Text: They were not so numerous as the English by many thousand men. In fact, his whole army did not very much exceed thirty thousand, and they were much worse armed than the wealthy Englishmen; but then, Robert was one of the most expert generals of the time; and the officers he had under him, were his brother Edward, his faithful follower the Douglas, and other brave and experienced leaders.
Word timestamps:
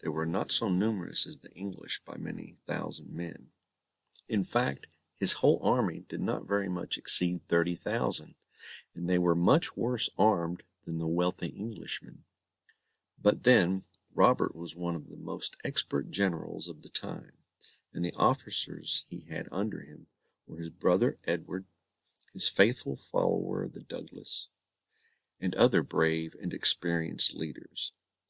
They 0.00 0.10
were 0.10 0.26
not 0.26 0.52
so 0.52 0.68
numerous 0.68 1.26
as 1.26 1.38
the 1.38 1.50
English 1.52 2.04
by 2.04 2.18
many 2.18 2.58
thousand 2.66 3.14
men. 3.14 3.50
In 4.28 4.44
fact, 4.44 4.88
his 5.16 5.40
whole 5.40 5.58
army 5.62 6.00
did 6.06 6.20
not 6.20 6.46
very 6.46 6.68
much 6.68 6.98
exceed 6.98 7.48
thirty 7.48 7.74
thousand, 7.74 8.34
and 8.94 9.08
they 9.08 9.18
were 9.18 9.34
much 9.34 9.74
worse 9.74 10.10
armed 10.18 10.64
than 10.84 10.98
the 10.98 11.06
wealthy 11.06 11.46
Englishmen; 11.56 12.24
but 13.18 13.44
then, 13.44 13.86
Robert 14.12 14.54
was 14.54 14.76
one 14.76 14.94
of 14.94 15.08
the 15.08 15.16
most 15.16 15.56
expert 15.64 16.10
generals 16.10 16.68
of 16.68 16.82
the 16.82 16.90
time; 16.90 17.38
and 17.94 18.04
the 18.04 18.12
officers 18.16 19.06
he 19.08 19.20
had 19.20 19.48
under 19.50 19.80
him, 19.80 20.08
were 20.46 20.58
his 20.58 20.68
brother 20.68 21.18
Edward, 21.24 21.64
his 22.34 22.50
faithful 22.50 22.96
follower 22.96 23.66
the 23.66 23.80
Douglas, 23.80 24.50
and 25.40 25.54
other 25.54 25.82
brave 25.82 26.36
and 26.38 26.52
experienced 26.52 27.32
leaders. 27.32 27.92